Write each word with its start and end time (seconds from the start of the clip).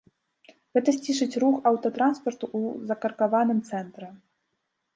Гэта 0.77 0.93
сцішыць 0.95 1.39
рух 1.43 1.59
аўтатранспарту 1.71 2.45
ў 2.57 2.61
закаркаваным 2.93 3.63
цэнтры. 3.69 4.13